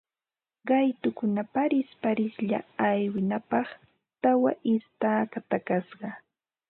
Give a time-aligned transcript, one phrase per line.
[0.67, 3.67] Qaytukuna parisparislla arwinapaq
[4.21, 6.09] tawa istaka takasqa